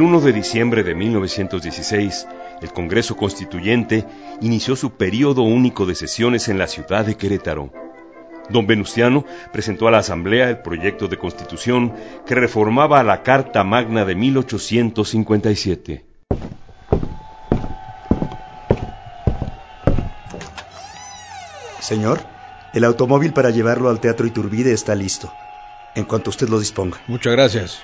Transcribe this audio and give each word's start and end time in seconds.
El 0.00 0.06
1 0.06 0.22
de 0.22 0.32
diciembre 0.32 0.82
de 0.82 0.94
1916, 0.94 2.26
el 2.62 2.72
Congreso 2.72 3.18
Constituyente 3.18 4.06
inició 4.40 4.74
su 4.74 4.92
periodo 4.92 5.42
único 5.42 5.84
de 5.84 5.94
sesiones 5.94 6.48
en 6.48 6.56
la 6.56 6.68
ciudad 6.68 7.04
de 7.04 7.18
Querétaro. 7.18 7.70
Don 8.48 8.66
Venustiano 8.66 9.26
presentó 9.52 9.88
a 9.88 9.90
la 9.90 9.98
Asamblea 9.98 10.48
el 10.48 10.62
proyecto 10.62 11.06
de 11.06 11.18
constitución 11.18 11.92
que 12.24 12.34
reformaba 12.34 13.02
la 13.02 13.22
Carta 13.22 13.62
Magna 13.62 14.06
de 14.06 14.14
1857. 14.14 16.06
Señor, 21.80 22.20
el 22.72 22.84
automóvil 22.84 23.34
para 23.34 23.50
llevarlo 23.50 23.90
al 23.90 24.00
Teatro 24.00 24.26
Iturbide 24.26 24.72
está 24.72 24.94
listo, 24.94 25.30
en 25.94 26.06
cuanto 26.06 26.30
usted 26.30 26.48
lo 26.48 26.58
disponga. 26.58 26.96
Muchas 27.06 27.34
gracias. 27.34 27.82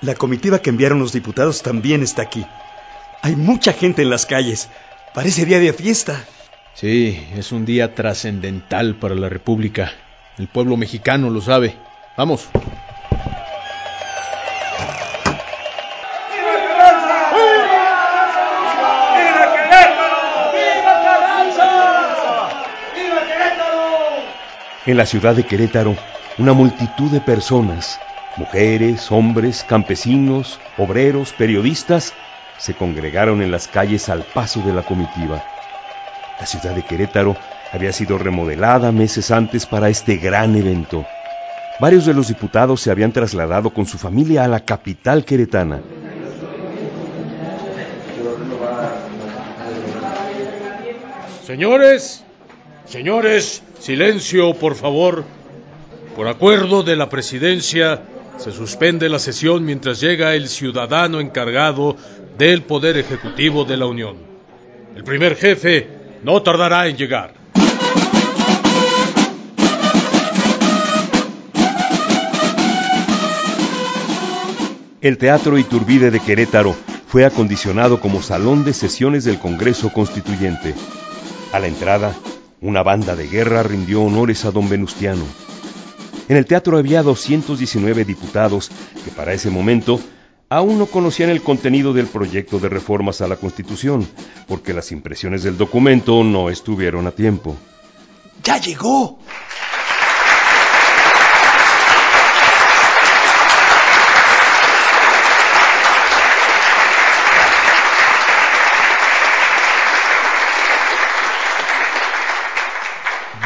La 0.00 0.14
comitiva 0.14 0.60
que 0.60 0.70
enviaron 0.70 1.00
los 1.00 1.12
diputados 1.12 1.62
también 1.62 2.04
está 2.04 2.22
aquí. 2.22 2.46
Hay 3.20 3.34
mucha 3.34 3.72
gente 3.72 4.02
en 4.02 4.10
las 4.10 4.26
calles. 4.26 4.68
Parece 5.12 5.44
día 5.44 5.58
de 5.58 5.72
fiesta. 5.72 6.24
Sí, 6.74 7.26
es 7.34 7.50
un 7.50 7.64
día 7.64 7.96
trascendental 7.96 8.94
para 8.94 9.16
la 9.16 9.28
República. 9.28 9.90
El 10.38 10.46
pueblo 10.46 10.76
mexicano 10.76 11.30
lo 11.30 11.40
sabe. 11.40 11.76
Vamos. 12.16 12.48
En 24.86 24.96
la 24.96 25.04
ciudad 25.04 25.34
de 25.34 25.44
Querétaro, 25.44 25.96
una 26.38 26.52
multitud 26.52 27.10
de 27.10 27.20
personas, 27.20 28.00
mujeres, 28.38 29.10
hombres, 29.10 29.64
campesinos, 29.68 30.60
obreros, 30.78 31.32
periodistas, 31.32 32.14
se 32.56 32.74
congregaron 32.74 33.42
en 33.42 33.50
las 33.50 33.68
calles 33.68 34.08
al 34.08 34.22
paso 34.22 34.60
de 34.60 34.72
la 34.72 34.82
comitiva. 34.82 35.44
La 36.38 36.46
ciudad 36.46 36.74
de 36.74 36.84
Querétaro 36.84 37.36
había 37.72 37.92
sido 37.92 38.16
remodelada 38.16 38.92
meses 38.92 39.32
antes 39.32 39.66
para 39.66 39.88
este 39.88 40.16
gran 40.16 40.54
evento. 40.56 41.04
Varios 41.80 42.06
de 42.06 42.14
los 42.14 42.28
diputados 42.28 42.80
se 42.80 42.90
habían 42.90 43.12
trasladado 43.12 43.70
con 43.70 43.86
su 43.86 43.98
familia 43.98 44.44
a 44.44 44.48
la 44.48 44.60
capital 44.60 45.24
queretana. 45.24 45.80
Señores, 51.44 52.24
señores, 52.84 53.62
silencio, 53.80 54.54
por 54.54 54.74
favor. 54.74 55.24
Por 56.14 56.28
acuerdo 56.28 56.82
de 56.82 56.96
la 56.96 57.08
presidencia, 57.08 58.02
se 58.38 58.52
suspende 58.52 59.08
la 59.08 59.18
sesión 59.18 59.64
mientras 59.64 60.00
llega 60.00 60.34
el 60.34 60.48
ciudadano 60.48 61.20
encargado 61.20 61.96
del 62.38 62.62
Poder 62.62 62.96
Ejecutivo 62.96 63.64
de 63.64 63.76
la 63.76 63.86
Unión. 63.86 64.16
El 64.94 65.04
primer 65.04 65.36
jefe 65.36 65.88
no 66.22 66.40
tardará 66.42 66.86
en 66.86 66.96
llegar. 66.96 67.34
El 75.00 75.16
Teatro 75.18 75.58
Iturbide 75.58 76.10
de 76.10 76.20
Querétaro 76.20 76.74
fue 77.06 77.24
acondicionado 77.24 78.00
como 78.00 78.22
salón 78.22 78.64
de 78.64 78.72
sesiones 78.72 79.24
del 79.24 79.38
Congreso 79.38 79.92
Constituyente. 79.92 80.74
A 81.52 81.58
la 81.60 81.68
entrada, 81.68 82.14
una 82.60 82.82
banda 82.82 83.14
de 83.16 83.28
guerra 83.28 83.62
rindió 83.62 84.02
honores 84.02 84.44
a 84.44 84.50
don 84.50 84.68
Venustiano. 84.68 85.24
En 86.28 86.36
el 86.36 86.44
teatro 86.44 86.76
había 86.76 87.02
219 87.02 88.04
diputados 88.04 88.70
que 89.02 89.10
para 89.10 89.32
ese 89.32 89.48
momento 89.48 89.98
aún 90.50 90.78
no 90.78 90.84
conocían 90.84 91.30
el 91.30 91.42
contenido 91.42 91.94
del 91.94 92.06
proyecto 92.06 92.58
de 92.58 92.68
reformas 92.68 93.22
a 93.22 93.28
la 93.28 93.36
Constitución, 93.36 94.06
porque 94.46 94.74
las 94.74 94.92
impresiones 94.92 95.42
del 95.42 95.56
documento 95.56 96.22
no 96.24 96.50
estuvieron 96.50 97.06
a 97.06 97.12
tiempo. 97.12 97.56
¡Ya 98.44 98.58
llegó! 98.58 99.18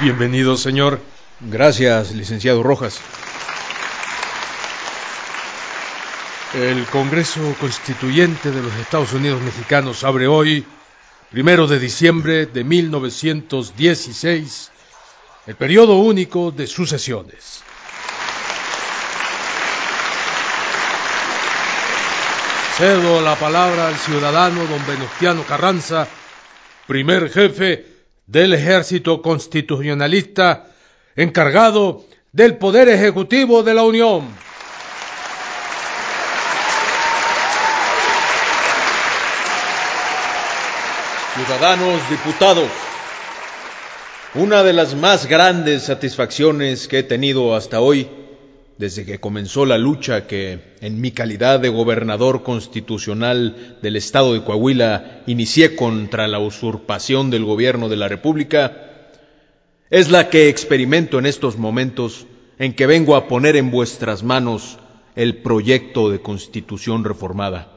Bienvenido, 0.00 0.56
señor. 0.56 0.98
Gracias, 1.44 2.12
licenciado 2.12 2.62
Rojas. 2.62 3.00
El 6.54 6.86
Congreso 6.86 7.40
Constituyente 7.58 8.52
de 8.52 8.62
los 8.62 8.72
Estados 8.76 9.12
Unidos 9.12 9.42
Mexicanos 9.42 10.04
abre 10.04 10.28
hoy, 10.28 10.64
primero 11.32 11.66
de 11.66 11.80
diciembre 11.80 12.46
de 12.46 12.62
1916, 12.62 14.70
el 15.48 15.56
periodo 15.56 15.96
único 15.96 16.52
de 16.52 16.68
sus 16.68 16.90
sesiones. 16.90 17.64
Cedo 22.76 23.20
la 23.20 23.34
palabra 23.34 23.88
al 23.88 23.96
ciudadano 23.96 24.64
don 24.66 24.86
Venustiano 24.86 25.42
Carranza, 25.42 26.06
primer 26.86 27.30
jefe 27.30 27.84
del 28.28 28.54
ejército 28.54 29.20
constitucionalista 29.20 30.68
encargado 31.16 32.04
del 32.32 32.56
Poder 32.56 32.88
Ejecutivo 32.88 33.62
de 33.62 33.74
la 33.74 33.82
Unión. 33.84 34.22
Ciudadanos 41.34 42.10
diputados, 42.10 42.68
una 44.34 44.62
de 44.62 44.72
las 44.72 44.94
más 44.94 45.26
grandes 45.26 45.84
satisfacciones 45.84 46.88
que 46.88 47.00
he 47.00 47.02
tenido 47.02 47.54
hasta 47.54 47.80
hoy, 47.80 48.08
desde 48.76 49.04
que 49.04 49.18
comenzó 49.18 49.64
la 49.64 49.78
lucha 49.78 50.26
que, 50.26 50.74
en 50.80 51.00
mi 51.00 51.10
calidad 51.10 51.60
de 51.60 51.68
gobernador 51.68 52.42
constitucional 52.42 53.78
del 53.80 53.96
Estado 53.96 54.34
de 54.34 54.44
Coahuila, 54.44 55.22
inicié 55.26 55.74
contra 55.74 56.28
la 56.28 56.38
usurpación 56.38 57.30
del 57.30 57.44
gobierno 57.44 57.88
de 57.88 57.96
la 57.96 58.08
República, 58.08 58.91
es 59.92 60.10
la 60.10 60.30
que 60.30 60.48
experimento 60.48 61.18
en 61.18 61.26
estos 61.26 61.58
momentos 61.58 62.26
en 62.58 62.72
que 62.74 62.86
vengo 62.86 63.14
a 63.14 63.28
poner 63.28 63.56
en 63.56 63.70
vuestras 63.70 64.22
manos 64.22 64.78
el 65.16 65.42
proyecto 65.42 66.08
de 66.08 66.22
constitución 66.22 67.04
reformada. 67.04 67.68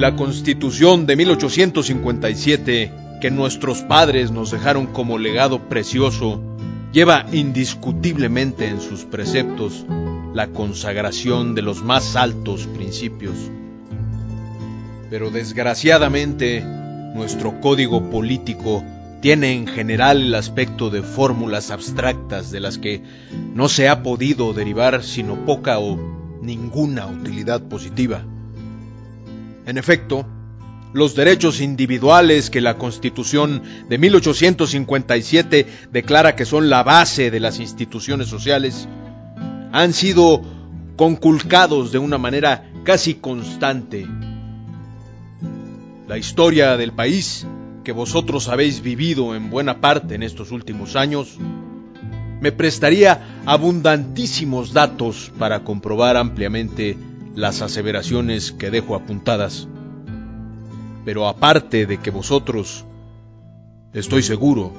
La 0.00 0.16
Constitución 0.16 1.04
de 1.04 1.14
1857, 1.14 2.92
que 3.20 3.30
nuestros 3.30 3.82
padres 3.82 4.30
nos 4.30 4.50
dejaron 4.50 4.86
como 4.86 5.18
legado 5.18 5.68
precioso, 5.68 6.40
lleva 6.90 7.26
indiscutiblemente 7.32 8.66
en 8.66 8.80
sus 8.80 9.04
preceptos 9.04 9.84
la 10.32 10.46
consagración 10.46 11.54
de 11.54 11.60
los 11.60 11.82
más 11.84 12.16
altos 12.16 12.66
principios. 12.66 13.34
Pero 15.10 15.30
desgraciadamente, 15.30 16.64
nuestro 17.14 17.60
código 17.60 18.08
político 18.08 18.82
tiene 19.20 19.52
en 19.52 19.66
general 19.66 20.22
el 20.22 20.34
aspecto 20.34 20.88
de 20.88 21.02
fórmulas 21.02 21.70
abstractas 21.70 22.50
de 22.50 22.60
las 22.60 22.78
que 22.78 23.02
no 23.52 23.68
se 23.68 23.90
ha 23.90 24.02
podido 24.02 24.54
derivar 24.54 25.04
sino 25.04 25.44
poca 25.44 25.78
o 25.78 25.98
ninguna 26.40 27.06
utilidad 27.06 27.60
positiva. 27.60 28.24
En 29.66 29.78
efecto, 29.78 30.26
los 30.92 31.14
derechos 31.14 31.60
individuales 31.60 32.50
que 32.50 32.60
la 32.60 32.76
Constitución 32.76 33.62
de 33.88 33.98
1857 33.98 35.66
declara 35.92 36.34
que 36.34 36.44
son 36.44 36.68
la 36.68 36.82
base 36.82 37.30
de 37.30 37.40
las 37.40 37.60
instituciones 37.60 38.28
sociales 38.28 38.88
han 39.72 39.92
sido 39.92 40.42
conculcados 40.96 41.92
de 41.92 41.98
una 41.98 42.18
manera 42.18 42.70
casi 42.84 43.14
constante. 43.14 44.06
La 46.08 46.18
historia 46.18 46.76
del 46.76 46.92
país 46.92 47.46
que 47.84 47.92
vosotros 47.92 48.48
habéis 48.48 48.82
vivido 48.82 49.34
en 49.36 49.48
buena 49.48 49.80
parte 49.80 50.16
en 50.16 50.24
estos 50.24 50.50
últimos 50.50 50.96
años 50.96 51.38
me 52.40 52.52
prestaría 52.52 53.42
abundantísimos 53.46 54.72
datos 54.72 55.30
para 55.38 55.62
comprobar 55.62 56.16
ampliamente 56.16 56.96
las 57.34 57.62
aseveraciones 57.62 58.52
que 58.52 58.70
dejo 58.70 58.94
apuntadas. 58.94 59.68
Pero 61.04 61.26
aparte 61.28 61.86
de 61.86 61.98
que 61.98 62.10
vosotros, 62.10 62.84
estoy 63.92 64.22
seguro, 64.22 64.72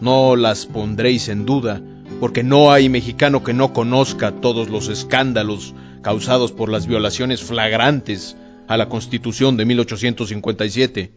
no 0.00 0.36
las 0.36 0.66
pondréis 0.66 1.28
en 1.28 1.46
duda, 1.46 1.80
porque 2.18 2.42
no 2.42 2.72
hay 2.72 2.88
mexicano 2.88 3.44
que 3.44 3.54
no 3.54 3.72
conozca 3.72 4.32
todos 4.32 4.68
los 4.68 4.88
escándalos 4.88 5.74
causados 6.02 6.52
por 6.52 6.70
las 6.70 6.86
violaciones 6.86 7.42
flagrantes 7.42 8.36
a 8.66 8.76
la 8.76 8.88
Constitución 8.88 9.56
de 9.56 9.64
1857. 9.66 11.12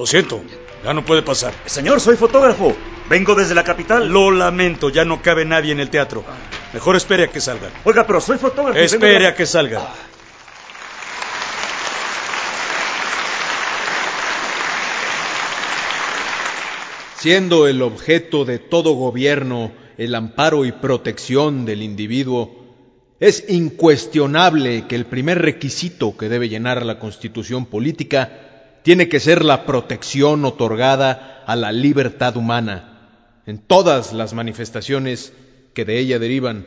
Lo 0.00 0.06
siento, 0.06 0.40
ya 0.82 0.94
no 0.94 1.04
puede 1.04 1.20
pasar. 1.20 1.52
Señor, 1.66 2.00
soy 2.00 2.16
fotógrafo. 2.16 2.74
Vengo 3.10 3.34
desde 3.34 3.54
la 3.54 3.64
capital. 3.64 4.08
Lo 4.08 4.30
lamento, 4.30 4.88
ya 4.88 5.04
no 5.04 5.20
cabe 5.20 5.44
nadie 5.44 5.72
en 5.72 5.78
el 5.78 5.90
teatro. 5.90 6.24
Mejor 6.72 6.96
espere 6.96 7.24
a 7.24 7.26
que 7.28 7.38
salgan. 7.38 7.70
Oiga, 7.84 8.06
pero 8.06 8.18
soy 8.18 8.38
fotógrafo. 8.38 8.78
Espere 8.78 9.26
a 9.26 9.34
que 9.34 9.44
salgan. 9.44 9.82
Siendo 17.18 17.68
el 17.68 17.82
objeto 17.82 18.46
de 18.46 18.58
todo 18.58 18.94
gobierno 18.94 19.70
el 19.98 20.14
amparo 20.14 20.64
y 20.64 20.72
protección 20.72 21.66
del 21.66 21.82
individuo, 21.82 22.56
es 23.20 23.44
incuestionable 23.50 24.86
que 24.88 24.96
el 24.96 25.04
primer 25.04 25.42
requisito 25.42 26.16
que 26.16 26.30
debe 26.30 26.48
llenar 26.48 26.86
la 26.86 26.98
constitución 26.98 27.66
política 27.66 28.46
tiene 28.82 29.08
que 29.08 29.20
ser 29.20 29.44
la 29.44 29.66
protección 29.66 30.44
otorgada 30.44 31.42
a 31.46 31.56
la 31.56 31.72
libertad 31.72 32.36
humana 32.36 32.90
en 33.46 33.58
todas 33.58 34.12
las 34.12 34.32
manifestaciones 34.32 35.32
que 35.74 35.84
de 35.84 35.98
ella 35.98 36.18
derivan. 36.18 36.66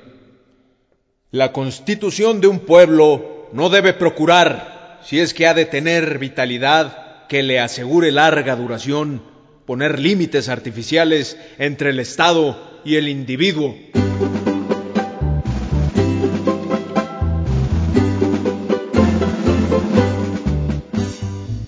La 1.32 1.52
constitución 1.52 2.42
de 2.42 2.48
un 2.48 2.60
pueblo 2.60 3.50
no 3.54 3.70
debe 3.70 3.94
procurar, 3.94 5.00
si 5.04 5.20
es 5.20 5.34
que 5.34 5.48
ha 5.48 5.54
de 5.54 5.66
tener 5.66 6.20
vitalidad 6.20 7.28
que 7.28 7.44
le 7.44 7.60
asegure 7.60 8.12
larga 8.12 8.56
duración, 8.56 9.24
poner 9.66 10.00
límites 10.00 10.50
artificiales 10.50 11.38
entre 11.58 11.92
el 11.92 12.00
Estado 12.00 12.82
y 12.84 12.96
el 12.96 13.08
individuo. 13.08 13.76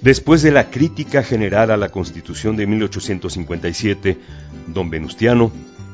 Después 0.06 0.44
de 0.44 0.52
la 0.52 0.70
crítica 0.70 1.24
general 1.24 1.72
a 1.72 1.78
la 1.78 1.90
Constitución 1.90 2.56
de 2.56 2.68
1857, 2.68 4.20
don 4.68 4.92
Venustiano 4.92 5.52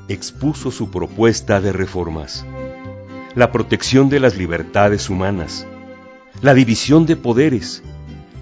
expuso 0.10 0.70
su 0.70 0.92
propuesta 0.92 1.62
de 1.62 1.72
reformas. 1.72 2.46
La 3.36 3.54
protección 3.54 4.10
de 4.10 4.20
las 4.20 4.36
libertades 4.36 5.10
humanas, 5.10 5.66
la 6.42 6.54
división 6.54 7.06
de 7.06 7.16
poderes, 7.16 7.84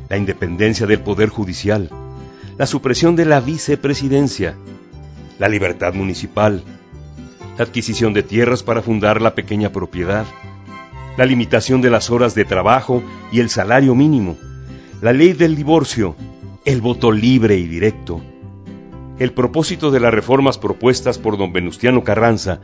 la 0.09 0.17
independencia 0.17 0.87
del 0.87 1.01
Poder 1.01 1.29
Judicial, 1.29 1.91
la 2.57 2.65
supresión 2.65 3.15
de 3.15 3.25
la 3.25 3.39
vicepresidencia, 3.39 4.55
la 5.37 5.49
libertad 5.49 5.93
municipal, 5.93 6.63
la 7.59 7.65
adquisición 7.65 8.15
de 8.15 8.23
tierras 8.23 8.63
para 8.63 8.81
fundar 8.81 9.21
la 9.21 9.35
pequeña 9.35 9.71
propiedad, 9.71 10.25
la 11.15 11.27
limitación 11.27 11.79
de 11.79 11.91
las 11.91 12.09
horas 12.09 12.33
de 12.33 12.43
trabajo 12.43 13.03
y 13.31 13.39
el 13.39 13.51
salario 13.51 13.93
mínimo, 13.93 14.35
la 15.01 15.13
ley 15.13 15.31
del 15.31 15.55
divorcio, 15.55 16.15
el 16.65 16.81
voto 16.81 17.11
libre 17.11 17.55
y 17.55 17.67
directo. 17.67 18.21
El 19.17 19.31
propósito 19.31 19.91
de 19.91 20.01
las 20.01 20.13
reformas 20.13 20.57
propuestas 20.57 21.17
por 21.17 21.37
don 21.37 21.53
Venustiano 21.53 22.03
Carranza 22.03 22.59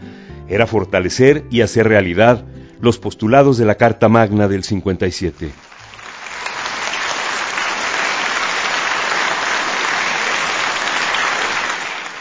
era 0.50 0.68
fortalecer 0.68 1.46
y 1.50 1.62
hacer 1.62 1.88
realidad 1.88 2.44
los 2.82 2.98
postulados 2.98 3.58
de 3.58 3.66
la 3.66 3.76
Carta 3.76 4.10
Magna 4.10 4.50
del 4.50 4.64
57. 4.64 5.52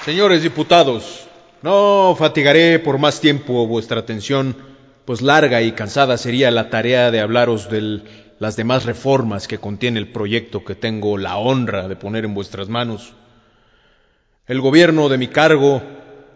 Señores 0.05 0.43
diputados, 0.43 1.27
no 1.63 2.15
fatigaré 2.17 2.79
por 2.79 2.99
más 2.99 3.21
tiempo 3.21 3.67
vuestra 3.67 4.01
atención, 4.01 4.55
pues 5.07 5.23
larga 5.23 5.63
y 5.63 5.73
cansada 5.73 6.19
sería 6.19 6.51
la 6.51 6.71
tarea 6.71 7.11
de 7.11 7.21
hablaros 7.21 7.69
del 7.69 8.05
las 8.39 8.57
demás 8.57 8.85
reformas 8.85 9.47
que 9.49 9.59
contiene 9.59 9.99
el 9.99 10.13
proyecto 10.13 10.65
que 10.65 10.75
tengo 10.75 11.19
la 11.19 11.37
honra 11.37 11.89
de 11.89 11.97
poner 11.97 12.25
en 12.25 12.35
vuestras 12.35 12.69
manos. 12.69 13.13
El 14.47 14.61
gobierno 14.61 15.09
de 15.09 15.19
mi 15.19 15.29
cargo 15.29 15.83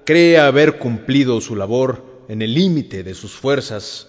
cree 0.05 0.39
haber 0.39 0.79
cumplido 0.79 1.41
su 1.41 1.57
labor 1.57 2.25
en 2.29 2.43
el 2.43 2.55
límite 2.55 3.03
de 3.03 3.15
sus 3.15 3.33
fuerzas. 3.33 4.09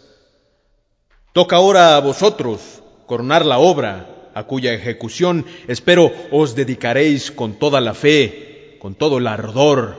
Toca 1.33 1.57
ahora 1.57 1.95
a 1.95 1.99
vosotros 1.99 2.81
coronar 3.05 3.45
la 3.45 3.57
obra, 3.57 4.29
a 4.33 4.43
cuya 4.43 4.73
ejecución 4.73 5.45
espero 5.67 6.11
os 6.31 6.55
dedicaréis 6.55 7.31
con 7.31 7.57
toda 7.57 7.81
la 7.81 7.93
fe, 7.93 8.77
con 8.79 8.95
todo 8.95 9.17
el 9.17 9.27
ardor 9.27 9.97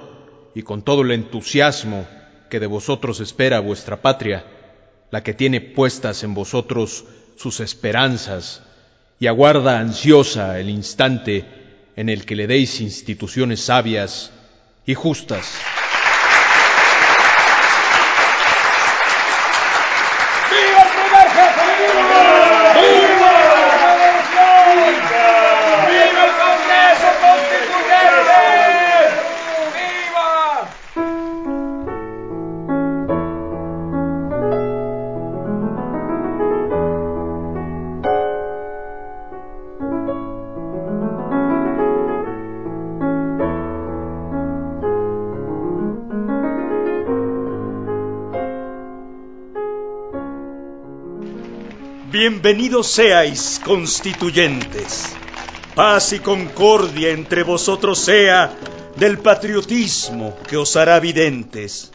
y 0.54 0.62
con 0.62 0.82
todo 0.82 1.02
el 1.02 1.10
entusiasmo 1.10 2.06
que 2.48 2.60
de 2.60 2.66
vosotros 2.66 3.20
espera 3.20 3.60
vuestra 3.60 4.00
patria, 4.00 4.44
la 5.10 5.22
que 5.22 5.34
tiene 5.34 5.60
puestas 5.60 6.22
en 6.24 6.34
vosotros 6.34 7.04
sus 7.40 7.60
esperanzas 7.60 8.60
y 9.18 9.26
aguarda 9.26 9.78
ansiosa 9.78 10.58
el 10.60 10.68
instante 10.68 11.46
en 11.96 12.10
el 12.10 12.26
que 12.26 12.36
le 12.36 12.46
deis 12.46 12.82
instituciones 12.82 13.62
sabias 13.62 14.30
y 14.84 14.92
justas. 14.92 15.69
Bienvenidos 52.10 52.90
seáis, 52.90 53.60
constituyentes. 53.64 55.14
paz 55.76 56.12
y 56.12 56.18
concordia 56.18 57.10
entre 57.10 57.44
vosotros 57.44 58.00
sea 58.00 58.52
del 58.96 59.18
patriotismo 59.18 60.36
que 60.48 60.56
os 60.56 60.74
hará 60.74 60.98
videntes. 60.98 61.92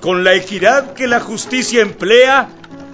Con 0.00 0.22
la 0.22 0.34
equidad 0.34 0.94
que 0.94 1.08
la 1.08 1.18
justicia 1.18 1.82
emplea, 1.82 2.48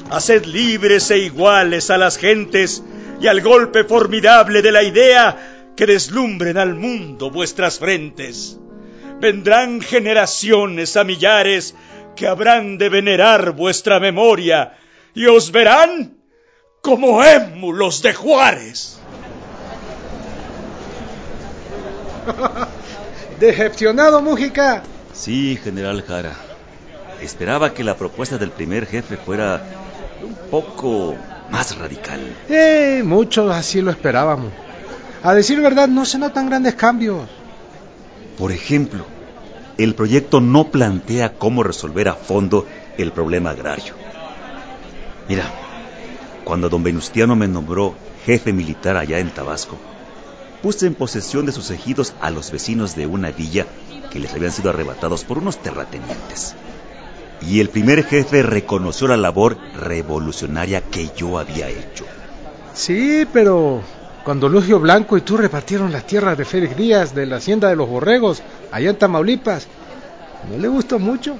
haced 0.08 0.46
libres 0.46 1.10
e 1.10 1.18
iguales 1.18 1.90
a 1.90 1.98
las 1.98 2.16
gentes 2.16 2.82
y 3.20 3.26
al 3.26 3.42
golpe 3.42 3.84
formidable 3.84 4.62
de 4.62 4.72
la 4.72 4.82
idea 4.82 5.75
que 5.76 5.84
deslumbren 5.84 6.56
al 6.56 6.75
mundo 6.75 7.30
vuestras 7.30 7.78
frentes. 7.78 8.58
Vendrán 9.20 9.82
generaciones 9.82 10.96
a 10.96 11.04
millares 11.04 11.75
que 12.16 12.26
habrán 12.26 12.78
de 12.78 12.88
venerar 12.88 13.50
vuestra 13.50 14.00
memoria 14.00 14.78
y 15.14 15.26
os 15.26 15.52
verán 15.52 16.15
como 16.86 17.24
émulos 17.24 18.00
de 18.00 18.14
Juárez. 18.14 18.96
Decepcionado, 23.40 24.22
Mújica. 24.22 24.84
Sí, 25.12 25.58
general 25.64 26.04
Jara. 26.06 26.34
Esperaba 27.20 27.74
que 27.74 27.82
la 27.82 27.96
propuesta 27.96 28.38
del 28.38 28.52
primer 28.52 28.86
jefe 28.86 29.16
fuera 29.16 29.64
un 30.22 30.36
poco 30.48 31.16
más 31.50 31.76
radical. 31.76 32.20
Eh, 32.48 33.02
muchos 33.04 33.52
así 33.52 33.80
lo 33.80 33.90
esperábamos. 33.90 34.52
A 35.24 35.34
decir 35.34 35.60
verdad, 35.60 35.88
no 35.88 36.04
se 36.04 36.18
notan 36.18 36.46
grandes 36.46 36.76
cambios. 36.76 37.28
Por 38.38 38.52
ejemplo, 38.52 39.04
el 39.76 39.96
proyecto 39.96 40.40
no 40.40 40.68
plantea 40.68 41.32
cómo 41.32 41.64
resolver 41.64 42.08
a 42.08 42.14
fondo 42.14 42.64
el 42.96 43.10
problema 43.10 43.50
agrario. 43.50 43.94
Mira, 45.28 45.65
cuando 46.46 46.68
don 46.68 46.84
Venustiano 46.84 47.34
me 47.34 47.48
nombró 47.48 47.96
jefe 48.24 48.52
militar 48.52 48.96
allá 48.96 49.18
en 49.18 49.30
Tabasco, 49.30 49.76
puse 50.62 50.86
en 50.86 50.94
posesión 50.94 51.44
de 51.44 51.50
sus 51.50 51.72
ejidos 51.72 52.14
a 52.20 52.30
los 52.30 52.52
vecinos 52.52 52.94
de 52.94 53.08
una 53.08 53.32
villa 53.32 53.66
que 54.12 54.20
les 54.20 54.32
habían 54.32 54.52
sido 54.52 54.70
arrebatados 54.70 55.24
por 55.24 55.38
unos 55.38 55.60
terratenientes. 55.60 56.54
Y 57.42 57.58
el 57.58 57.68
primer 57.68 58.04
jefe 58.04 58.44
reconoció 58.44 59.08
la 59.08 59.16
labor 59.16 59.58
revolucionaria 59.74 60.82
que 60.82 61.10
yo 61.16 61.40
había 61.40 61.68
hecho. 61.68 62.04
Sí, 62.74 63.26
pero 63.32 63.82
cuando 64.22 64.48
Lugio 64.48 64.78
Blanco 64.78 65.16
y 65.16 65.22
tú 65.22 65.36
repartieron 65.36 65.90
las 65.90 66.06
tierras 66.06 66.38
de 66.38 66.44
Félix 66.44 66.76
Díaz 66.76 67.12
de 67.12 67.26
la 67.26 67.38
hacienda 67.38 67.70
de 67.70 67.76
los 67.76 67.88
Borregos, 67.88 68.40
allá 68.70 68.90
en 68.90 68.96
Tamaulipas, 68.96 69.66
no 70.48 70.58
le 70.58 70.68
gustó 70.68 71.00
mucho. 71.00 71.36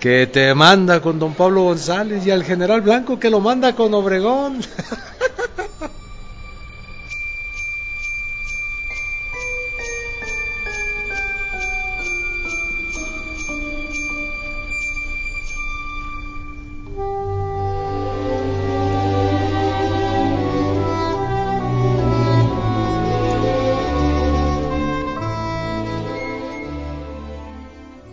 Que 0.00 0.26
te 0.26 0.54
manda 0.54 1.00
con 1.00 1.18
don 1.18 1.34
Pablo 1.34 1.64
González 1.64 2.24
y 2.26 2.30
al 2.30 2.44
general 2.44 2.82
Blanco 2.82 3.18
que 3.18 3.30
lo 3.30 3.40
manda 3.40 3.74
con 3.74 3.92
Obregón. 3.94 4.60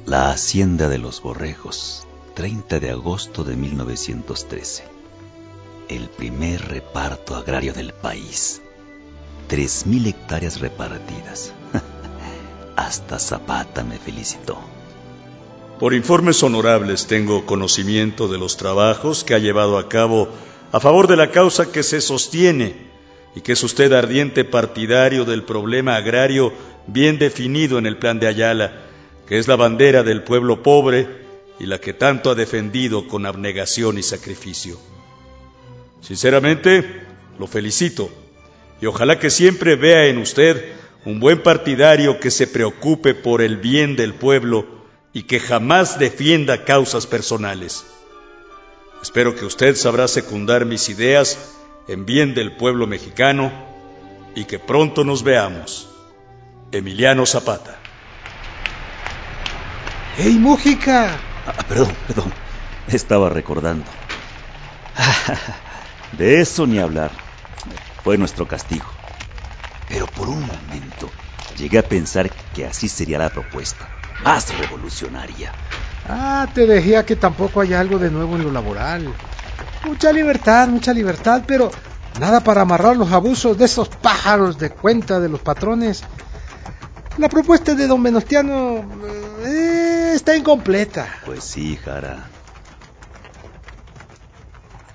La 0.08 0.30
Hacienda 0.30 0.88
de 0.88 1.00
los 1.00 1.20
Borregos, 1.20 2.06
30 2.36 2.80
de 2.80 2.92
agosto 2.92 3.44
de 3.44 3.56
1913. 3.56 4.84
El 5.90 6.10
primer 6.10 6.62
reparto 6.62 7.36
agrario 7.36 7.74
del 7.74 7.92
país. 7.92 8.62
3.000 9.50 10.06
hectáreas 10.06 10.60
repartidas. 10.60 11.54
Hasta 12.76 13.18
Zapata 13.18 13.84
me 13.84 13.98
felicitó. 13.98 14.60
Por 15.80 15.96
informes 15.96 16.44
honorables 16.44 17.08
tengo 17.08 17.48
conocimiento 17.48 18.28
de 18.28 18.38
los 18.38 18.58
trabajos 18.58 19.24
que 19.24 19.34
ha 19.34 19.40
llevado 19.40 19.80
a 19.80 19.90
cabo 19.90 20.30
a 20.72 20.80
favor 20.80 21.08
de 21.08 21.18
la 21.18 21.32
causa 21.32 21.72
que 21.72 21.82
se 21.82 22.00
sostiene 22.00 22.76
y 23.36 23.42
que 23.42 23.54
es 23.54 23.64
usted 23.64 23.92
ardiente 23.92 24.46
partidario 24.46 25.26
del 25.26 25.42
problema 25.42 25.96
agrario 25.96 26.54
bien 26.86 27.18
definido 27.18 27.80
en 27.80 27.88
el 27.88 27.98
plan 27.98 28.20
de 28.20 28.28
Ayala 28.28 28.85
que 29.28 29.38
es 29.40 29.48
la 29.48 29.56
bandera 29.56 30.04
del 30.04 30.24
pueblo 30.24 30.62
pobre 30.62 31.08
y 31.60 31.66
la 31.66 31.80
que 31.80 31.94
tanto 31.94 32.32
ha 32.32 32.36
defendido 32.36 33.08
con 33.08 33.26
abnegación 33.26 33.98
y 33.98 34.04
sacrificio. 34.04 34.78
Sinceramente, 36.02 37.04
lo 37.40 37.48
felicito 37.48 38.10
y 38.82 38.86
ojalá 38.86 39.20
que 39.20 39.30
siempre 39.30 39.76
vea 39.76 40.08
en 40.08 40.18
usted 40.18 40.74
un 41.06 41.20
buen 41.20 41.42
partidario 41.42 42.20
que 42.20 42.32
se 42.32 42.48
preocupe 42.48 43.14
por 43.14 43.42
el 43.42 43.58
bien 43.58 43.96
del 43.96 44.14
pueblo 44.14 44.66
y 45.14 45.24
que 45.24 45.40
jamás 45.40 45.98
defienda 45.98 46.66
causas 46.66 47.08
personales. 47.08 47.86
Espero 49.02 49.36
que 49.36 49.46
usted 49.46 49.76
sabrá 49.76 50.08
secundar 50.08 50.66
mis 50.66 50.90
ideas 50.90 51.56
en 51.88 52.06
bien 52.06 52.34
del 52.34 52.56
pueblo 52.56 52.88
mexicano 52.88 53.52
y 54.36 54.46
que 54.46 54.60
pronto 54.60 55.04
nos 55.04 55.24
veamos. 55.24 55.88
Emiliano 56.72 57.26
Zapata. 57.26 57.85
¡Ey, 60.18 60.36
Mújica! 60.40 61.10
Ah, 61.46 61.64
perdón, 61.68 61.92
perdón. 62.08 62.32
Estaba 62.88 63.30
recordando. 63.30 63.86
De 66.18 66.40
eso 66.40 66.66
ni 66.66 66.80
hablar. 66.80 67.12
Fue 68.04 68.18
nuestro 68.18 68.48
castigo. 68.48 68.86
Pero 69.90 70.08
por 70.08 70.30
un 70.30 70.42
momento 70.42 71.10
llegué 71.58 71.80
a 71.80 71.84
pensar 71.84 72.32
que 72.54 72.66
así 72.66 72.88
sería 72.88 73.18
la 73.18 73.30
propuesta. 73.30 73.90
Más 74.24 74.58
revolucionaria. 74.58 75.52
Ah, 76.08 76.48
te 76.54 76.66
decía 76.66 77.06
que 77.06 77.16
tampoco 77.16 77.62
hay 77.62 77.74
algo 77.74 78.00
de 78.00 78.10
nuevo 78.10 78.36
en 78.36 78.44
lo 78.44 78.52
laboral. 78.52 79.14
Mucha 79.84 80.14
libertad, 80.14 80.68
mucha 80.70 80.94
libertad, 80.94 81.44
pero 81.46 81.72
nada 82.20 82.40
para 82.40 82.62
amarrar 82.62 82.96
los 82.96 83.12
abusos 83.12 83.58
de 83.58 83.66
esos 83.66 83.90
pájaros 83.90 84.58
de 84.58 84.70
cuenta 84.70 85.20
de 85.20 85.30
los 85.30 85.42
patrones. 85.42 86.04
La 87.18 87.30
propuesta 87.30 87.76
de 87.76 87.88
don 87.88 88.04
Venustiano 88.04 88.84
eh, 89.46 89.65
está 90.16 90.36
incompleta. 90.36 91.08
Pues 91.26 91.44
sí, 91.44 91.78
Jara. 91.84 92.30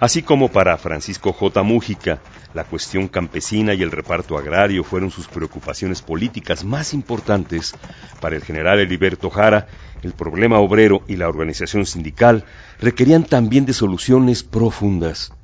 Así 0.01 0.23
como 0.23 0.49
para 0.49 0.79
Francisco 0.79 1.33
J. 1.33 1.63
Mújica, 1.63 2.21
la 2.55 2.65
cuestión 2.65 3.07
campesina 3.07 3.75
y 3.75 3.83
el 3.83 3.91
reparto 3.91 4.39
agrario 4.39 4.83
fueron 4.83 5.11
sus 5.11 5.29
preocupaciones 5.29 6.01
políticas 6.01 6.65
más 6.65 6.95
importantes, 6.95 7.75
para 8.21 8.35
el 8.35 8.43
general 8.43 8.81
Heriberto 8.81 9.29
Jara, 9.29 9.69
el 10.03 10.15
problema 10.15 10.59
obrero 10.59 11.03
y 11.07 11.17
la 11.17 11.29
organización 11.29 11.85
sindical 11.85 12.45
requerían 12.81 13.25
también 13.25 13.67
de 13.67 13.75
soluciones 13.75 14.43
profundas. 14.43 15.35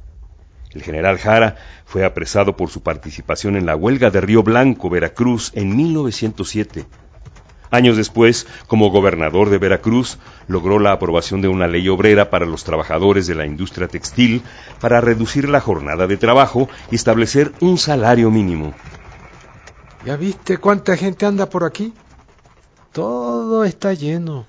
El 0.71 0.83
general 0.83 1.19
Jara 1.19 1.57
fue 1.85 2.05
apresado 2.05 2.57
por 2.57 2.71
su 2.71 2.83
participación 2.83 3.57
en 3.57 3.67
la 3.67 3.77
huelga 3.77 4.11
de 4.11 4.23
Río 4.23 4.43
Blanco, 4.43 4.89
Veracruz, 4.89 5.53
en 5.55 5.77
1907 5.77 6.87
Años 7.71 7.97
después, 7.97 8.47
como 8.67 8.91
gobernador 8.91 9.51
de 9.51 9.59
Veracruz, 9.59 10.19
logró 10.49 10.79
la 10.79 10.93
aprobación 10.93 11.41
de 11.41 11.49
una 11.49 11.67
ley 11.67 11.89
obrera 11.89 12.31
para 12.31 12.47
los 12.47 12.65
trabajadores 12.65 13.27
de 13.27 13.35
la 13.35 13.47
industria 13.47 13.89
textil 13.89 14.43
para 14.81 15.01
reducir 15.01 15.49
la 15.49 15.61
jornada 15.61 16.07
de 16.07 16.17
trabajo 16.17 16.69
y 16.91 16.97
establecer 16.97 17.53
un 17.61 17.79
salario 17.79 18.31
mínimo. 18.31 18.75
¿Ya 20.05 20.17
viste 20.17 20.59
cuánta 20.59 20.97
gente 20.97 21.27
anda 21.27 21.51
por 21.51 21.65
aquí? 21.65 21.93
Todo 22.93 23.65
está 23.65 23.93
lleno. 23.93 24.47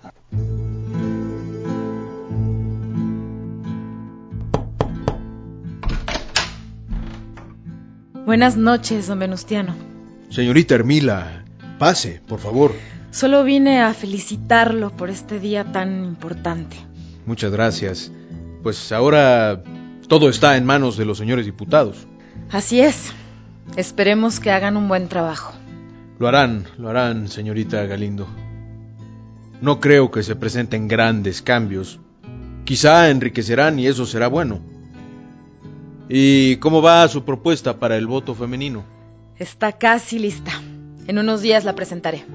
Buenas 8.25 8.57
noches, 8.57 9.07
don 9.07 9.19
Venustiano. 9.19 9.73
Señorita 10.29 10.75
Hermila, 10.75 11.45
pase, 11.79 12.21
por 12.27 12.39
favor. 12.39 12.73
Solo 13.11 13.43
vine 13.43 13.81
a 13.81 13.93
felicitarlo 13.93 14.91
por 14.91 15.09
este 15.09 15.39
día 15.39 15.63
tan 15.71 16.03
importante. 16.05 16.77
Muchas 17.25 17.51
gracias. 17.51 18.11
Pues 18.63 18.91
ahora 18.91 19.63
todo 20.07 20.29
está 20.29 20.57
en 20.57 20.65
manos 20.65 20.97
de 20.97 21.05
los 21.05 21.17
señores 21.17 21.45
diputados. 21.45 22.07
Así 22.51 22.81
es. 22.81 23.11
Esperemos 23.75 24.39
que 24.39 24.51
hagan 24.51 24.77
un 24.77 24.87
buen 24.87 25.07
trabajo. 25.07 25.53
Lo 26.19 26.27
harán, 26.27 26.65
lo 26.77 26.89
harán, 26.89 27.27
señorita 27.27 27.85
Galindo. 27.85 28.27
No 29.61 29.79
creo 29.79 30.11
que 30.11 30.23
se 30.23 30.35
presenten 30.35 30.87
grandes 30.87 31.41
cambios. 31.41 31.99
Quizá 32.63 33.09
enriquecerán 33.09 33.79
y 33.79 33.87
eso 33.87 34.05
será 34.05 34.27
bueno. 34.27 34.59
¿Y 36.09 36.57
cómo 36.57 36.81
va 36.81 37.07
su 37.07 37.23
propuesta 37.25 37.77
para 37.77 37.97
el 37.97 38.07
voto 38.07 38.33
femenino? 38.35 38.83
Está 39.37 39.73
casi 39.73 40.19
lista. 40.19 40.51
En 41.07 41.17
unos 41.17 41.41
días 41.41 41.63
la 41.65 41.75
presentaré. 41.75 42.25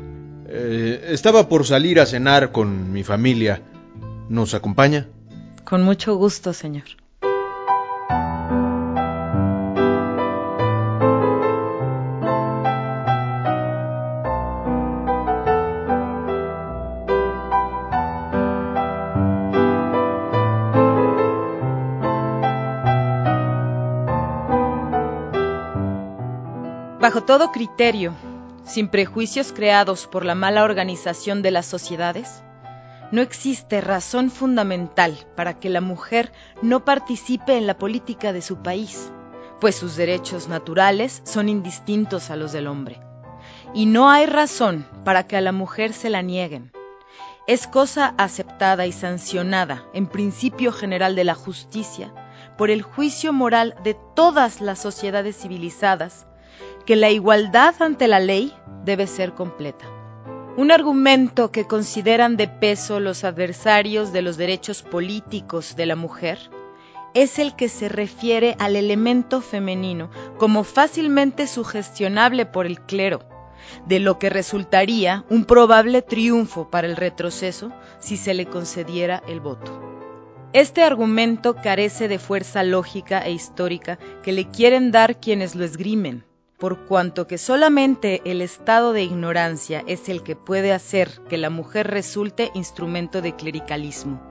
Eh, 0.54 1.06
estaba 1.08 1.48
por 1.48 1.64
salir 1.64 1.98
a 1.98 2.04
cenar 2.04 2.52
con 2.52 2.92
mi 2.92 3.04
familia. 3.04 3.62
¿Nos 4.28 4.52
acompaña? 4.52 5.08
Con 5.64 5.82
mucho 5.82 6.14
gusto, 6.16 6.52
señor. 6.52 6.84
Bajo 27.00 27.22
todo 27.22 27.50
criterio, 27.52 28.12
sin 28.64 28.88
prejuicios 28.88 29.52
creados 29.52 30.06
por 30.06 30.24
la 30.24 30.34
mala 30.34 30.64
organización 30.64 31.42
de 31.42 31.50
las 31.50 31.66
sociedades, 31.66 32.42
no 33.10 33.20
existe 33.20 33.80
razón 33.82 34.30
fundamental 34.30 35.16
para 35.36 35.60
que 35.60 35.68
la 35.68 35.82
mujer 35.82 36.32
no 36.62 36.84
participe 36.84 37.56
en 37.58 37.66
la 37.66 37.76
política 37.76 38.32
de 38.32 38.40
su 38.40 38.62
país, 38.62 39.12
pues 39.60 39.76
sus 39.76 39.96
derechos 39.96 40.48
naturales 40.48 41.20
son 41.24 41.48
indistintos 41.48 42.30
a 42.30 42.36
los 42.36 42.52
del 42.52 42.66
hombre. 42.66 43.00
Y 43.74 43.86
no 43.86 44.10
hay 44.10 44.26
razón 44.26 44.86
para 45.04 45.26
que 45.26 45.36
a 45.36 45.40
la 45.40 45.52
mujer 45.52 45.92
se 45.92 46.10
la 46.10 46.22
nieguen. 46.22 46.72
Es 47.46 47.66
cosa 47.66 48.14
aceptada 48.16 48.86
y 48.86 48.92
sancionada 48.92 49.84
en 49.92 50.06
principio 50.06 50.72
general 50.72 51.14
de 51.14 51.24
la 51.24 51.34
justicia 51.34 52.14
por 52.56 52.70
el 52.70 52.82
juicio 52.82 53.32
moral 53.32 53.74
de 53.82 53.96
todas 54.14 54.60
las 54.60 54.78
sociedades 54.78 55.36
civilizadas 55.36 56.26
que 56.86 56.96
la 56.96 57.10
igualdad 57.10 57.74
ante 57.80 58.08
la 58.08 58.20
ley 58.20 58.52
debe 58.84 59.06
ser 59.06 59.32
completa. 59.34 59.86
Un 60.56 60.70
argumento 60.70 61.50
que 61.50 61.66
consideran 61.66 62.36
de 62.36 62.46
peso 62.46 63.00
los 63.00 63.24
adversarios 63.24 64.12
de 64.12 64.20
los 64.20 64.36
derechos 64.36 64.82
políticos 64.82 65.76
de 65.76 65.86
la 65.86 65.96
mujer 65.96 66.38
es 67.14 67.38
el 67.38 67.56
que 67.56 67.68
se 67.68 67.88
refiere 67.88 68.56
al 68.58 68.76
elemento 68.76 69.40
femenino 69.40 70.10
como 70.38 70.64
fácilmente 70.64 71.46
sugestionable 71.46 72.44
por 72.44 72.66
el 72.66 72.80
clero, 72.80 73.20
de 73.86 73.98
lo 73.98 74.18
que 74.18 74.28
resultaría 74.28 75.24
un 75.30 75.44
probable 75.46 76.02
triunfo 76.02 76.70
para 76.70 76.86
el 76.86 76.96
retroceso 76.96 77.72
si 77.98 78.16
se 78.16 78.34
le 78.34 78.46
concediera 78.46 79.22
el 79.26 79.40
voto. 79.40 79.80
Este 80.52 80.82
argumento 80.82 81.54
carece 81.54 82.08
de 82.08 82.18
fuerza 82.18 82.62
lógica 82.62 83.20
e 83.20 83.32
histórica 83.32 83.98
que 84.22 84.32
le 84.32 84.50
quieren 84.50 84.90
dar 84.90 85.18
quienes 85.18 85.54
lo 85.54 85.64
esgrimen 85.64 86.24
por 86.62 86.84
cuanto 86.84 87.26
que 87.26 87.38
solamente 87.38 88.22
el 88.24 88.40
estado 88.40 88.92
de 88.92 89.02
ignorancia 89.02 89.82
es 89.88 90.08
el 90.08 90.22
que 90.22 90.36
puede 90.36 90.72
hacer 90.72 91.20
que 91.28 91.36
la 91.36 91.50
mujer 91.50 91.88
resulte 91.88 92.52
instrumento 92.54 93.20
de 93.20 93.34
clericalismo. 93.34 94.22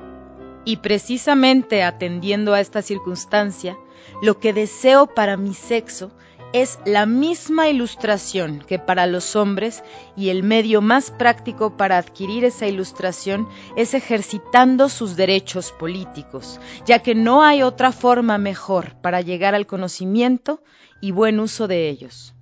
Y 0.63 0.77
precisamente 0.77 1.83
atendiendo 1.83 2.53
a 2.53 2.61
esta 2.61 2.81
circunstancia, 2.81 3.77
lo 4.21 4.39
que 4.39 4.53
deseo 4.53 5.07
para 5.07 5.35
mi 5.35 5.53
sexo 5.53 6.13
es 6.53 6.79
la 6.85 7.05
misma 7.05 7.67
ilustración 7.67 8.63
que 8.65 8.79
para 8.79 9.07
los 9.07 9.35
hombres 9.35 9.83
y 10.15 10.29
el 10.29 10.43
medio 10.43 10.81
más 10.81 11.11
práctico 11.11 11.75
para 11.75 11.97
adquirir 11.97 12.45
esa 12.45 12.65
ilustración 12.65 13.49
es 13.75 13.93
ejercitando 13.93 14.87
sus 14.87 15.17
derechos 15.17 15.73
políticos, 15.73 16.61
ya 16.85 16.99
que 16.99 17.13
no 17.13 17.43
hay 17.43 17.61
otra 17.61 17.91
forma 17.91 18.37
mejor 18.37 18.95
para 19.01 19.19
llegar 19.19 19.53
al 19.53 19.67
conocimiento 19.67 20.61
y 21.01 21.11
buen 21.11 21.39
uso 21.39 21.67
de 21.67 21.89
ellos. 21.89 22.33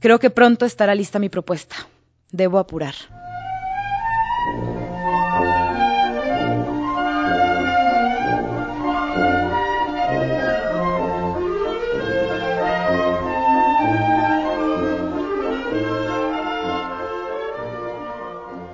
Creo 0.00 0.18
que 0.18 0.30
pronto 0.30 0.66
estará 0.66 0.94
lista 0.94 1.18
mi 1.18 1.28
propuesta. 1.28 1.76
Debo 2.30 2.58
apurar. 2.58 2.94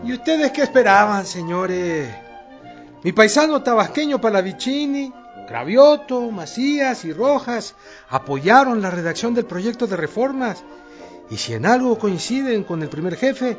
¿Y 0.05 0.13
ustedes 0.13 0.53
qué 0.53 0.63
esperaban, 0.63 1.27
señores? 1.27 2.09
Mi 3.03 3.13
paisano 3.13 3.63
tabasqueño 3.63 4.21
Palavicini 4.21 5.13
Cravioto, 5.47 6.31
Macías 6.31 7.05
y 7.05 7.13
Rojas 7.13 7.75
apoyaron 8.09 8.83
la 8.83 8.91
redacción 8.91 9.35
del 9.35 9.47
proyecto 9.47 9.87
de 9.87 9.97
reformas 9.97 10.65
y 11.31 11.37
si 11.37 11.55
en 11.55 11.67
algo 11.67 11.99
coinciden 11.99 12.65
con 12.65 12.83
el 12.83 12.89
primer 12.89 13.17
jefe, 13.17 13.59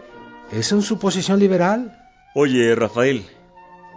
es 0.51 0.71
en 0.71 0.81
su 0.81 0.99
posición 0.99 1.39
liberal. 1.39 2.09
Oye, 2.33 2.75
Rafael, 2.75 3.25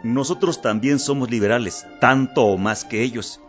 nosotros 0.02 0.62
también 0.62 0.98
somos 0.98 1.30
liberales, 1.30 1.86
tanto 2.00 2.44
o 2.44 2.58
más 2.58 2.84
que 2.84 3.02
ellos. 3.02 3.40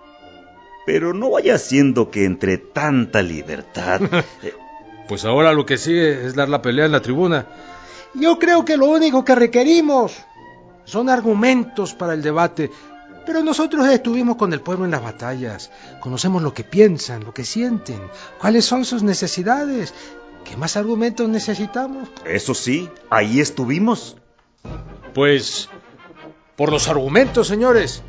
Pero 0.85 1.13
no 1.13 1.31
vaya 1.31 1.57
siendo 1.57 2.11
que 2.11 2.25
entre 2.25 2.57
tanta 2.57 3.21
libertad... 3.21 4.01
Eh, 4.43 4.53
pues 5.07 5.25
ahora 5.25 5.51
lo 5.51 5.65
que 5.65 5.77
sigue 5.77 6.25
es 6.25 6.35
dar 6.35 6.47
la 6.47 6.61
pelea 6.61 6.85
en 6.85 6.93
la 6.93 7.01
tribuna. 7.01 7.45
Yo 8.13 8.39
creo 8.39 8.63
que 8.63 8.77
lo 8.77 8.85
único 8.85 9.25
que 9.25 9.35
requerimos 9.35 10.15
son 10.85 11.09
argumentos 11.09 11.93
para 11.93 12.13
el 12.13 12.21
debate, 12.21 12.71
pero 13.25 13.43
nosotros 13.43 13.87
estuvimos 13.87 14.35
con 14.35 14.53
el 14.53 14.61
pueblo 14.61 14.85
en 14.85 14.91
las 14.91 15.03
batallas, 15.03 15.71
conocemos 15.99 16.41
lo 16.41 16.53
que 16.53 16.63
piensan, 16.63 17.23
lo 17.23 17.33
que 17.33 17.43
sienten, 17.43 18.01
cuáles 18.39 18.65
son 18.65 18.85
sus 18.85 19.03
necesidades. 19.03 19.93
¿Qué 20.43 20.57
más 20.57 20.75
argumentos 20.75 21.29
necesitamos? 21.29 22.09
Eso 22.25 22.53
sí, 22.53 22.89
ahí 23.09 23.39
estuvimos. 23.39 24.17
Pues, 25.13 25.69
por 26.55 26.71
los 26.71 26.87
argumentos, 26.87 27.47
señores. 27.47 28.01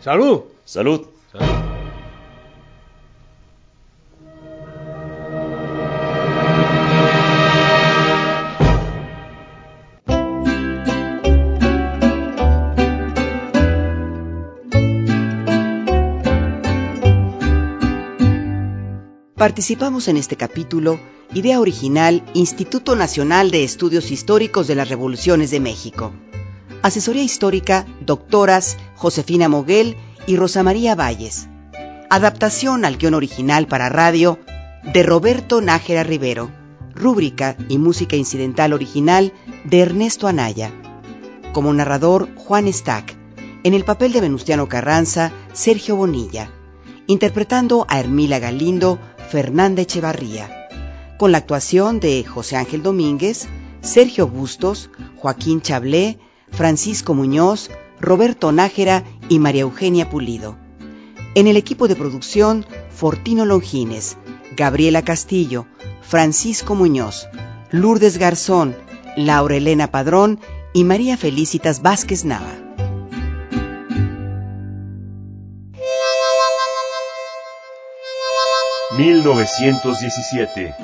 Salud. 0.00 0.44
Salud. 0.64 1.06
Participamos 19.56 20.06
en 20.08 20.18
este 20.18 20.36
capítulo, 20.36 21.00
idea 21.32 21.60
original, 21.60 22.22
Instituto 22.34 22.94
Nacional 22.94 23.50
de 23.50 23.64
Estudios 23.64 24.10
Históricos 24.10 24.66
de 24.66 24.74
las 24.74 24.90
Revoluciones 24.90 25.50
de 25.50 25.60
México. 25.60 26.12
Asesoría 26.82 27.22
histórica, 27.22 27.86
doctoras 28.02 28.76
Josefina 28.96 29.48
Moguel 29.48 29.96
y 30.26 30.36
Rosa 30.36 30.62
María 30.62 30.94
Valles. 30.94 31.48
Adaptación 32.10 32.84
al 32.84 32.98
guion 32.98 33.14
original 33.14 33.66
para 33.66 33.88
radio 33.88 34.38
de 34.92 35.02
Roberto 35.02 35.62
Nájera 35.62 36.02
Rivero. 36.02 36.50
Rúbrica 36.94 37.56
y 37.70 37.78
música 37.78 38.14
incidental 38.14 38.74
original 38.74 39.32
de 39.64 39.80
Ernesto 39.80 40.28
Anaya. 40.28 40.70
Como 41.54 41.72
narrador, 41.72 42.28
Juan 42.34 42.70
Stack. 42.70 43.16
En 43.64 43.72
el 43.72 43.86
papel 43.86 44.12
de 44.12 44.20
Venustiano 44.20 44.68
Carranza, 44.68 45.32
Sergio 45.54 45.96
Bonilla. 45.96 46.50
Interpretando 47.06 47.86
a 47.88 48.00
Hermila 48.00 48.38
Galindo, 48.38 48.98
Fernanda 49.30 49.82
Echevarría, 49.82 50.68
con 51.18 51.32
la 51.32 51.38
actuación 51.38 52.00
de 52.00 52.24
José 52.24 52.56
Ángel 52.56 52.82
Domínguez, 52.82 53.48
Sergio 53.80 54.28
Bustos, 54.28 54.90
Joaquín 55.16 55.60
Chablé, 55.60 56.18
Francisco 56.52 57.14
Muñoz, 57.14 57.70
Roberto 58.00 58.52
Nájera 58.52 59.04
y 59.28 59.38
María 59.38 59.62
Eugenia 59.62 60.08
Pulido. 60.08 60.56
En 61.34 61.46
el 61.46 61.56
equipo 61.56 61.88
de 61.88 61.96
producción, 61.96 62.64
Fortino 62.90 63.44
Longines, 63.44 64.16
Gabriela 64.56 65.02
Castillo, 65.02 65.66
Francisco 66.02 66.74
Muñoz, 66.74 67.28
Lourdes 67.70 68.18
Garzón, 68.18 68.76
Laura 69.16 69.56
Elena 69.56 69.90
Padrón 69.90 70.40
y 70.72 70.84
María 70.84 71.16
Felicitas 71.16 71.82
Vázquez 71.82 72.24
Nava. 72.24 72.65
1917. 78.96 80.74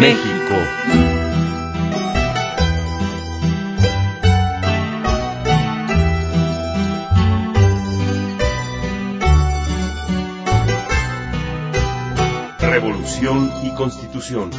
México. 0.00 0.56
Revolución 12.58 13.52
y 13.62 13.70
Constitución. 13.74 14.50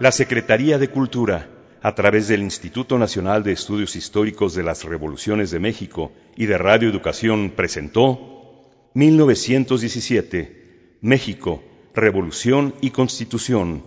La 0.00 0.12
Secretaría 0.12 0.78
de 0.78 0.90
Cultura, 0.90 1.48
a 1.82 1.96
través 1.96 2.28
del 2.28 2.42
Instituto 2.42 2.98
Nacional 2.98 3.42
de 3.42 3.50
Estudios 3.50 3.96
Históricos 3.96 4.54
de 4.54 4.62
las 4.62 4.84
Revoluciones 4.84 5.50
de 5.50 5.58
México 5.58 6.12
y 6.36 6.46
de 6.46 6.56
Radio 6.56 6.88
Educación, 6.88 7.50
presentó 7.50 8.70
1917, 8.94 10.98
México, 11.00 11.64
Revolución 11.96 12.76
y 12.80 12.90
Constitución, 12.90 13.82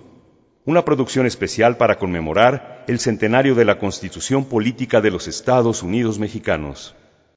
una 0.66 0.84
producción 0.84 1.28
especial 1.28 1.78
para 1.78 1.98
conmemorar 1.98 2.84
el 2.90 3.00
centenario 3.00 3.56
de 3.56 3.64
la 3.64 3.80
Constitución 3.80 4.44
Política 4.44 5.00
de 5.00 5.12
los 5.12 5.30
Estados 5.30 5.82
Unidos 5.82 6.20
Mexicanos. 6.20 6.94